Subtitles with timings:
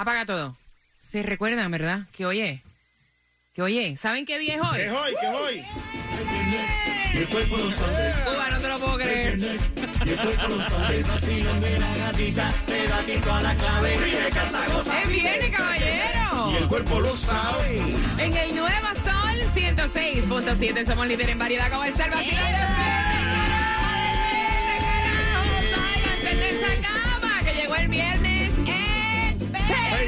[0.00, 0.56] Apaga todo.
[1.12, 2.06] Se recuerdan, ¿verdad?
[2.16, 2.62] Que oye.
[3.54, 3.98] Que oye.
[3.98, 4.78] ¿Saben qué día es hoy?
[4.78, 5.14] ¿Qué es hoy?
[5.20, 5.66] ¿Qué es hoy?
[7.12, 8.12] El cuerpo lo sabe.
[8.24, 9.38] Cuba, no te lo puedo creer.
[9.38, 10.96] Y el cuerpo lo sabe.
[10.96, 13.98] El vacilón de la gatita te da tito a la clave.
[13.98, 15.02] Vive, canta, goza.
[15.02, 16.50] ¡Es viernes, caballero!
[16.50, 17.76] Y el cuerpo lo sabe.
[18.16, 22.20] En el Nuevo Sol 106.7 somos líderes en variedad como el vacilón
[26.38, 28.19] de esa cama que llegó el viernes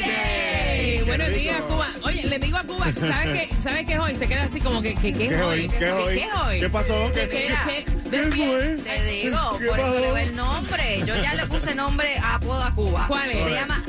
[0.00, 1.02] Payday.
[1.04, 1.88] Buenos días, Cuba.
[2.04, 4.16] Oye, le digo a Cuba, ¿sabes qué, ¿sabes qué es hoy?
[4.16, 5.68] Se queda así como que, que ¿qué es ¿Qué es hoy?
[5.68, 6.14] ¿Qué es hoy?
[6.18, 6.60] ¿Qué hoy?
[6.60, 6.94] ¿Qué pasó?
[7.12, 7.84] ¿Qué- ¿Qué- qué-.
[8.10, 10.98] Te digo, ¿Qué por eso le doy el nombre.
[11.06, 13.04] Yo ya le puse nombre a apodo a Cuba.
[13.08, 13.44] ¿Cuál es?
[13.44, 13.82] Se llama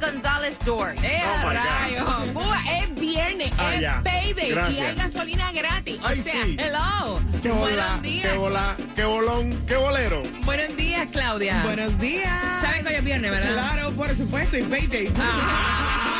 [0.00, 0.94] González Door.
[1.02, 2.28] ¡Eh, Oh, rayos!
[2.32, 4.00] Cuba, es viernes, Ah, es ya.
[4.02, 5.98] Payday y hay gasolina gratis.
[6.04, 6.56] Ay, o sea, sí.
[6.58, 7.20] hello.
[7.42, 7.74] ¿Qué bola?
[7.86, 8.26] Buenos días.
[8.26, 8.76] ¿Qué bola?
[8.94, 9.64] ¿Qué bolón?
[9.66, 10.22] ¿Qué bolero?
[10.44, 11.62] Buenos días, Claudia.
[11.64, 12.32] Buenos días.
[12.60, 13.52] ¿Saben que hoy es viernes, verdad?
[13.54, 15.12] Claro, por supuesto, y payday.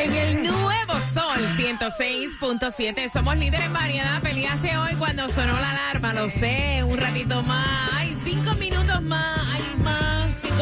[0.00, 4.20] En el nuevo Sol 106.7 somos líderes en variedad.
[4.20, 7.92] Peleaste hoy cuando sonó la alarma, lo sé, un ratito más.
[7.94, 10.11] Hay cinco minutos más, hay más,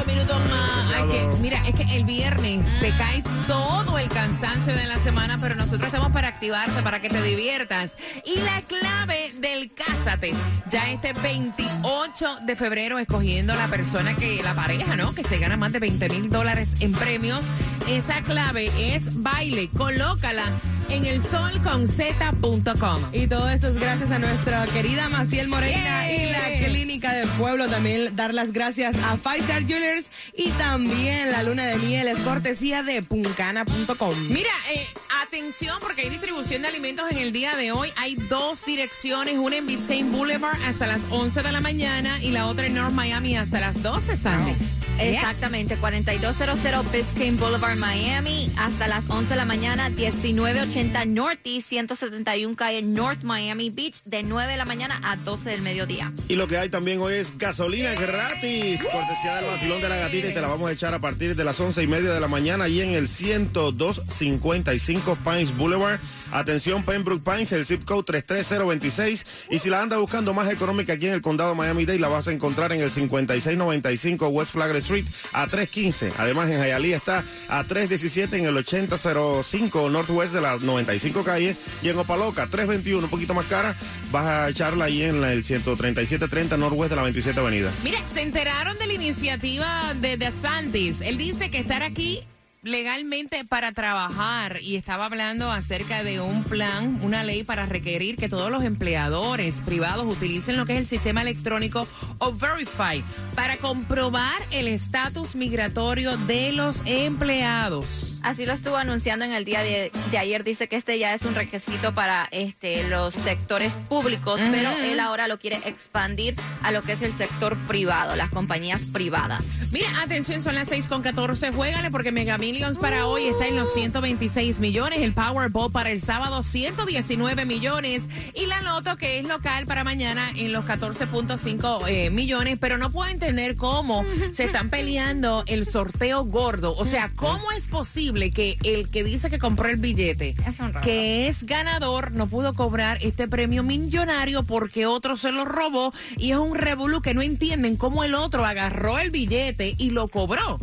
[0.00, 0.94] cinco minutos más.
[0.94, 5.38] Hay que, mira, es que el viernes te cae todo el cansancio de la semana,
[5.40, 7.92] pero nosotros estamos para activarte, para que te diviertas.
[8.24, 10.32] Y la clave del Cásate,
[10.68, 15.14] ya este 28 de febrero, escogiendo la persona que, la pareja, ¿no?
[15.14, 17.42] Que se gana más de 20 mil dólares en premios.
[17.88, 19.70] Esa clave es baile.
[19.76, 20.44] Colócala
[20.90, 23.02] en el solconz.com.
[23.12, 27.68] Y todo esto es gracias a nuestra querida Maciel Morena y la Clínica del Pueblo.
[27.68, 32.18] También dar las gracias a Five Star Jewelers y también la luna de miel es
[32.20, 34.14] cortesía de puncana.com.
[34.28, 34.86] Mira, eh,
[35.22, 37.92] atención porque hay distribución de alimentos en el día de hoy.
[37.96, 42.46] Hay dos direcciones, una en Biscayne Boulevard hasta las 11 de la mañana y la
[42.46, 44.79] otra en North Miami hasta las 12, Sandy.
[44.98, 52.82] Exactamente, 4200 Biscayne Boulevard, Miami, hasta las 11 de la mañana, 1980 Northeast, 171 calle
[52.82, 56.12] North Miami Beach, de 9 de la mañana a 12 del mediodía.
[56.28, 60.28] Y lo que hay también hoy es gasolina gratis, cortesía del vacilón de la gatita
[60.28, 62.28] y te la vamos a echar a partir de las once y media de la
[62.28, 66.00] mañana ahí en el 10255 Pines Boulevard.
[66.32, 69.24] Atención, Pembroke Pines, el zip code 33026.
[69.50, 72.28] Y si la anda buscando más económica aquí en el condado de Miami-Dade, la vas
[72.28, 76.12] a encontrar en el 5695 West Flagler Street a 315.
[76.18, 81.56] Además, en Hialeah está a 317 en el 8005 Northwest de la 95 calle.
[81.82, 83.76] Y en Opaloca, 321, un poquito más cara,
[84.10, 87.70] vas a echarla ahí en la- el 13730 Northwest de la 27 Avenida.
[87.84, 90.96] Mire, se enteraron de la iniciativa de DeSantis.
[91.00, 92.22] Él dice que estar aquí
[92.62, 98.28] legalmente para trabajar y estaba hablando acerca de un plan, una ley para requerir que
[98.28, 101.86] todos los empleadores privados utilicen lo que es el sistema electrónico
[102.18, 103.02] o Verify
[103.34, 108.09] para comprobar el estatus migratorio de los empleados.
[108.22, 110.44] Así lo estuvo anunciando en el día de, de ayer.
[110.44, 115.26] Dice que este ya es un requisito para este, los sectores públicos, pero él ahora
[115.26, 119.44] lo quiere expandir a lo que es el sector privado, las compañías privadas.
[119.72, 121.52] Mira, atención, son las 6 con 14.
[121.52, 125.00] Juégale porque Mega Millions para hoy está en los 126 millones.
[125.00, 128.02] El Powerball para el sábado, 119 millones.
[128.34, 132.58] Y la Loto, que es local para mañana, en los 14.5 eh, millones.
[132.60, 136.74] Pero no puedo entender cómo se están peleando el sorteo gordo.
[136.76, 140.34] O sea, ¿cómo es posible que el que dice que compró el billete,
[140.82, 145.92] que es ganador, no pudo cobrar este premio millonario porque otro se lo robó?
[146.16, 150.08] Y es un revolú que no entienden cómo el otro agarró el billete y lo
[150.08, 150.58] cobró.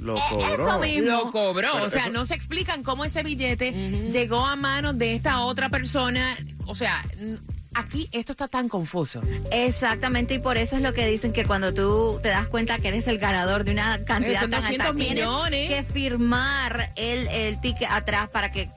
[0.00, 0.78] Lo Eso cobró.
[0.78, 1.06] mismo.
[1.08, 1.70] Lo cobró.
[1.72, 3.72] Pero o sea, eso- no se explican cómo ese billete
[4.12, 6.36] llegó a manos de esta otra persona.
[6.66, 7.02] O sea,
[7.74, 9.22] aquí esto está tan confuso.
[9.50, 12.88] Exactamente, y por eso es lo que dicen que cuando tú te das cuenta que
[12.88, 15.68] eres el ganador de una cantidad son tan alta, 200 tienes millones.
[15.68, 18.68] que firmar el, el ticket atrás para que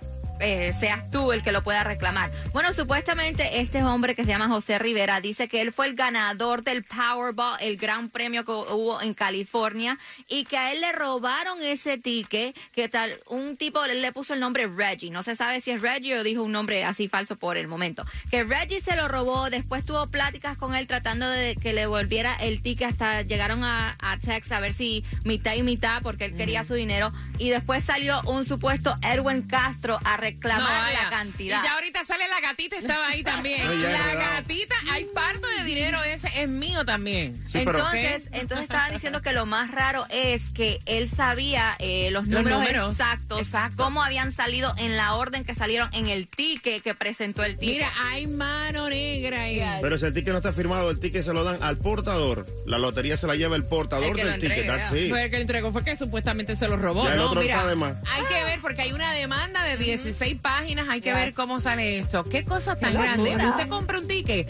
[0.41, 2.31] eh, seas tú el que lo pueda reclamar.
[2.53, 6.63] Bueno, supuestamente este hombre que se llama José Rivera dice que él fue el ganador
[6.63, 9.97] del Powerball, el gran premio que hubo en California,
[10.27, 14.39] y que a él le robaron ese ticket, que tal, un tipo le, puso el
[14.39, 17.57] nombre Reggie, no se sabe si es Reggie o dijo un nombre así falso por
[17.57, 21.73] el momento, que Reggie se lo robó, después tuvo pláticas con él tratando de que
[21.73, 26.01] le volviera el ticket, hasta llegaron a, a Tex a ver si mitad y mitad,
[26.01, 31.09] porque él quería su dinero, y después salió un supuesto Erwin Castro a reclamar la
[31.09, 31.61] cantidad.
[31.61, 33.61] Y ya ahorita sale la gatita, estaba ahí también.
[33.71, 37.41] No, la gatita, hay parte de dinero ese, es mío también.
[37.47, 42.27] Sí, entonces, entonces estaban diciendo que lo más raro es que él sabía eh, los,
[42.27, 43.83] Los números, números, exactos, exacto.
[43.83, 47.75] cómo habían salido en la orden que salieron en el ticket que presentó el ticket.
[47.77, 49.61] Mira, hay mano negra ahí.
[49.81, 52.45] Pero si el ticket no está firmado, el ticket se lo dan al portador.
[52.65, 54.57] La lotería se la lleva el portador El del ticket.
[54.59, 54.77] entrega.
[54.77, 55.09] That's it.
[55.09, 57.05] Fue el que lo entregó, fue que supuestamente se lo robó.
[57.05, 57.97] Ya el no, otro mira, está de más.
[58.09, 61.15] hay que ver porque hay una demanda de 16 páginas, hay que Ya.
[61.15, 62.23] ver cómo sale esto.
[62.23, 63.35] ¿Qué cosa tan Qué grande?
[63.35, 64.47] Usted compra un ticket.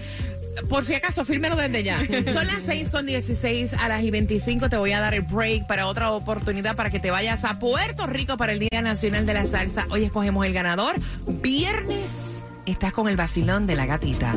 [0.69, 1.99] Por si acaso, fírmelo desde ya.
[2.33, 4.67] Son las 6 con 16 a las y 25.
[4.69, 8.05] Te voy a dar el break para otra oportunidad para que te vayas a Puerto
[8.05, 9.87] Rico para el Día Nacional de la Salsa.
[9.89, 10.95] Hoy escogemos el ganador.
[11.25, 14.35] Viernes estás con el vacilón de la gatita.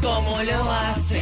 [0.00, 1.21] ¿Cómo lo hacen?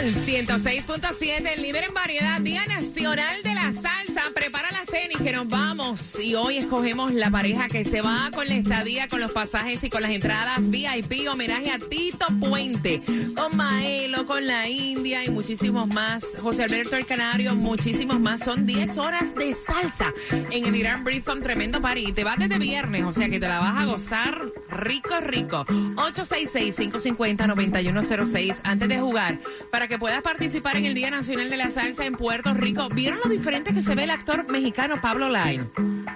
[0.00, 4.22] Sol 106.7, el líder en variedad, Día Nacional de la Salsa.
[4.34, 6.18] Prepara las tenis que nos vamos.
[6.18, 9.90] Y hoy escogemos la pareja que se va con la estadía, con los pasajes y
[9.90, 11.28] con las entradas VIP.
[11.30, 13.02] Homenaje a Tito Puente,
[13.36, 16.24] con Maelo, con la India y muchísimos más.
[16.40, 18.42] José Alberto el Canario, muchísimos más.
[18.42, 20.14] Son 10 horas de salsa
[20.50, 22.12] en el Irán Briefing, tremendo party.
[22.12, 25.64] Te vas desde viernes, o sea que te la vas a gozar rico, rico.
[25.66, 29.38] 866-550-9106 antes de jugar
[29.70, 32.88] para que puedas participar en el Día Nacional de la Salsa en Puerto Rico.
[32.90, 35.66] ¿Vieron lo diferente que se ve el actor mexicano Pablo Line?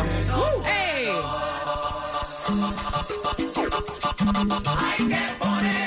[0.66, 1.08] ¡Ey!
[5.40, 5.79] Oye,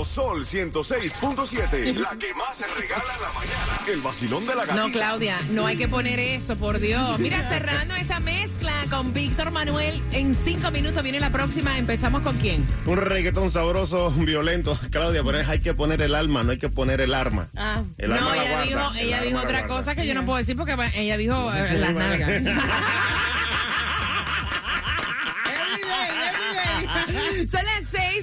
[0.00, 1.94] nuevo Sol 106.7.
[1.96, 3.78] La que más se regala en la mañana.
[3.88, 4.86] El vacilón de la gatita.
[4.86, 7.18] No, Claudia, no hay que poner eso, por Dios.
[7.18, 10.02] Mira, cerrando esta mezcla con Víctor Manuel.
[10.12, 11.76] En cinco minutos viene la próxima.
[11.78, 12.66] ¿Empezamos con quién?
[12.86, 14.78] Un reggaetón sabroso, violento.
[14.90, 17.48] Claudia, pero es hay que poner el alma, no hay que poner el arma.
[17.56, 19.76] Ah, El no, arma la ella guarda, dijo, el ella arma dijo la otra guarda.
[19.76, 22.30] cosa que yo no puedo decir porque ella dijo eh, las nalgas.
[27.50, 27.79] Son las 6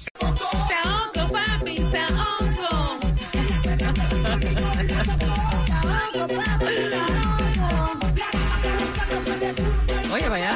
[0.07, 2.99] Saoco, papi, saoco.
[10.11, 10.55] Oye, vaya.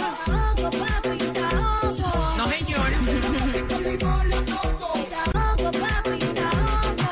[2.38, 2.88] No, señor.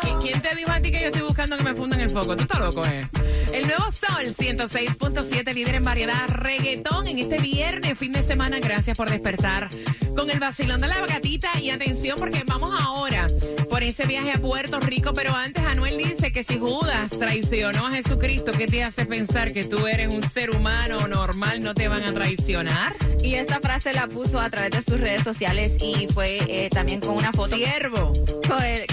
[0.02, 2.36] ¿Qui- ¿Quién te dijo a ti que yo estoy buscando que me fundan el foco?
[2.36, 3.08] Tú estás loco, ¿eh?
[3.54, 8.60] El nuevo Sol 106.7, líder en variedad reggaetón en este viernes, fin de semana.
[8.60, 9.70] Gracias por despertar.
[10.16, 11.50] con el vacilón de la gatita.
[11.60, 13.28] Y atención, porque vamos ahora
[13.70, 15.14] por ese viaje a Puerto Rico.
[15.14, 19.64] Pero antes, Anuel dice que si Judas traicionó a Jesucristo, ¿qué te hace pensar que
[19.64, 21.64] tú eres un ser humano normal?
[21.64, 22.96] ¿No te van a traicionar?
[23.24, 27.00] Y esta frase la puso a través de sus redes sociales y fue eh, también
[27.00, 27.56] con una foto.
[27.56, 28.14] Siervo.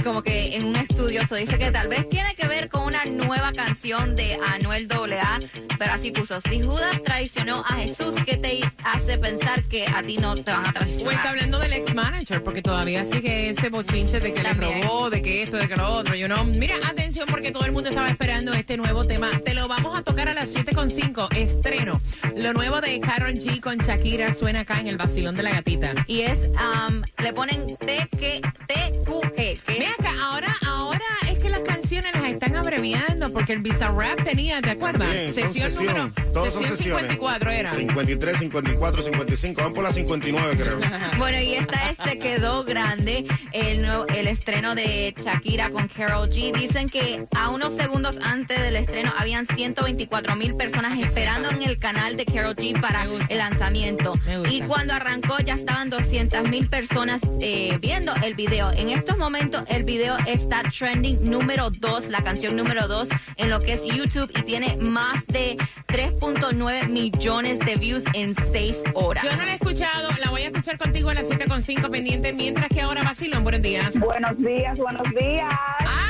[0.05, 3.05] como que en un estudio se dice que tal vez tiene que ver con una
[3.11, 5.41] nueva canción de Anuel AA,
[5.79, 10.17] pero así puso, si Judas traicionó a Jesús, ¿qué te hace pensar que a ti
[10.19, 11.27] no te van a O está traicionar?
[11.27, 14.81] hablando del ex manager, porque todavía sigue ese bochinche de que También.
[14.81, 16.15] le robó, de que esto, de que lo otro.
[16.15, 16.45] Yo no.
[16.45, 19.31] Mira, atención, porque todo el mundo estaba esperando este nuevo tema.
[19.45, 21.29] Te lo vamos a tocar a las 7.5.
[21.37, 22.01] Estreno.
[22.37, 25.95] Lo nuevo de Karol G con Shakira suena acá en el vacilón de la gatita.
[26.07, 31.49] Y es, am, le ponen T que TQG, que Mira acá, ahora, ahora es que
[31.51, 32.98] las canciones las están abreviando
[33.33, 35.11] porque el Bizarrap tenía, ¿te acuerdas?
[35.11, 35.97] Bien, son sesión sesión.
[36.15, 37.13] número Todos son sesión sesiones.
[37.13, 37.71] 54 era.
[37.75, 39.63] 53, 54, 55.
[39.63, 40.79] Van por la 59, creo.
[41.19, 46.53] Bueno, y esta este quedó grande, el, nuevo- el estreno de Shakira con Carol G.
[46.57, 51.79] Dicen que a unos segundos antes del estreno habían 124 mil personas esperando en el
[51.79, 54.15] canal de Carol G para el lanzamiento.
[54.51, 58.71] Y cuando arrancó ya estaban 200 mil personas eh, viendo el video.
[58.73, 63.61] En estos momentos el video está trending número 2, la canción número 2 en lo
[63.61, 69.25] que es YouTube y tiene más de 3.9 millones de views en 6 horas.
[69.25, 72.69] Yo no la he escuchado, la voy a escuchar contigo a las 7.5 pendiente, mientras
[72.69, 73.99] que ahora vacilón, buenos días.
[73.99, 75.55] Buenos días, buenos días.
[75.79, 76.08] ¡Ay,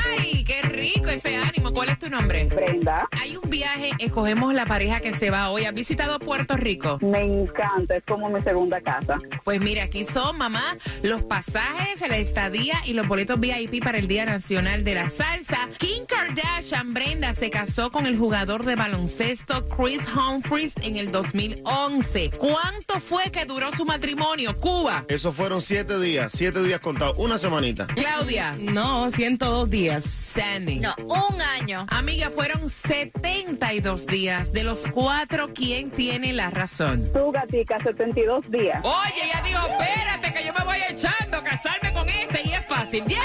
[0.49, 1.71] qué rico ese ánimo!
[1.71, 2.45] ¿Cuál es tu nombre?
[2.45, 5.65] Brenda, Hay un viaje, escogemos la pareja que se va hoy.
[5.65, 6.97] ¿Has visitado Puerto Rico?
[7.01, 9.19] me encanta, es como mi segunda casa.
[9.43, 14.07] Pues mira, aquí son, mamá, los pasajes, la estadía y los boletos VIP para el
[14.07, 15.69] Día Nacional de la Salsa.
[15.77, 22.31] Kim Kardashian, Brenda, se casó con el jugador de baloncesto Chris Humphries en el 2011.
[22.37, 24.57] ¿Cuánto fue que duró su matrimonio?
[24.57, 25.05] Cuba.
[25.09, 27.85] Eso fueron siete días, siete días contados, una semanita.
[27.87, 28.55] Claudia.
[28.59, 30.38] No, 102 días.
[30.39, 30.79] Sandy.
[30.79, 31.85] No, un año.
[31.89, 34.53] Amiga, fueron 72 días.
[34.53, 37.11] De los cuatro, ¿quién tiene la razón?
[37.11, 38.81] Tu gatica, 72 días.
[38.85, 42.65] Oye, ya digo, espérate que yo me voy echando a casarme con este y es
[42.67, 43.03] fácil.
[43.05, 43.19] ¡Bien!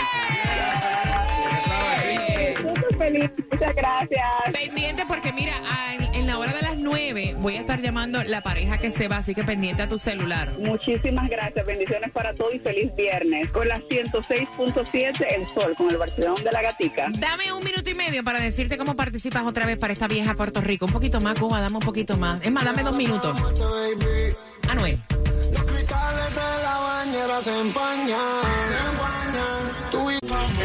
[2.56, 4.26] Súper feliz, muchas gracias.
[4.52, 5.54] Pendiente porque mira,
[7.12, 9.98] 9 voy a estar llamando la pareja que se va, así que pendiente a tu
[9.98, 10.52] celular.
[10.58, 13.50] Muchísimas gracias, bendiciones para todos y feliz viernes.
[13.50, 17.08] Con la 106.7, El Sol, con el Barcelona de la Gatica.
[17.18, 20.60] Dame un minuto y medio para decirte cómo participas otra vez para esta vieja Puerto
[20.60, 20.86] Rico.
[20.86, 22.40] Un poquito más, Cuba, dame un poquito más.
[22.42, 23.36] Es más, dame dos minutos.
[24.68, 24.98] Anuel.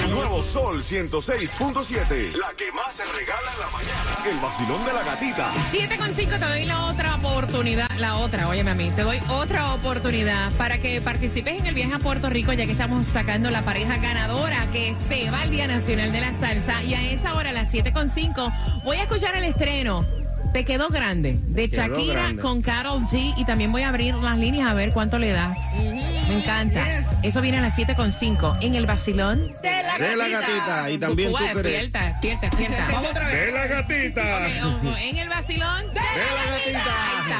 [0.10, 2.34] El nuevo Sol 106.7.
[2.36, 4.18] La que más se regala en la mañana.
[4.28, 5.54] El vacilón de la gatita.
[5.70, 9.22] 7 con 5 te doy la otra oportunidad, la otra, óyeme a mí, te doy
[9.30, 13.52] otra oportunidad para que participes en el viaje a Puerto Rico, ya que estamos sacando
[13.52, 16.82] la pareja ganadora que se va al Día Nacional de la Salsa.
[16.82, 18.52] Y a esa hora, a las 7 con 5,
[18.84, 20.08] voy a escuchar el estreno.
[20.54, 22.42] Te quedó grande, de Quedó Shakira grande.
[22.42, 23.34] con Carol G.
[23.38, 25.58] Y también voy a abrir las líneas a ver cuánto le das.
[25.78, 26.84] Me encanta.
[26.86, 27.06] Yes.
[27.24, 29.56] Eso viene a las 7 con 5 en el vacilón.
[29.62, 30.90] De la De la gatita.
[30.92, 31.64] Y también tú Cuba, crees.
[31.92, 32.88] despierta, despierta, despierta.
[32.92, 33.46] Vamos otra vez.
[33.46, 34.48] De la gatita.
[34.66, 36.84] Ojo, En el vacilón de la gatita.